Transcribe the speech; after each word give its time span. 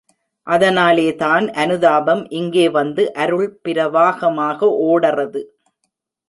அதனாலேதான் 0.47 1.45
அனுதாபம் 1.55 2.23
இங்கே 2.31 2.65
வந்து 2.69 3.13
அருள் 3.15 3.47
பிரவாகமாக 3.63 4.59
ஓடறது! 4.87 5.43